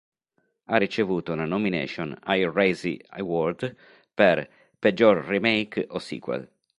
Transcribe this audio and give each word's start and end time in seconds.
Ha 0.63 0.77
ricevuto 0.77 1.31
una 1.31 1.45
nomination 1.45 2.17
ai 2.23 2.43
Razzie 2.51 3.03
Award 3.09 3.75
per 4.15 4.49
"Peggior 4.79 5.23
Remake 5.27 5.85
o 5.91 5.99
Sequel". 5.99 6.49